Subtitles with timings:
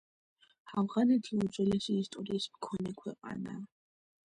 [0.83, 3.65] ავღანეთი უძველესი ისტორიის მქონე ქვეყანაა.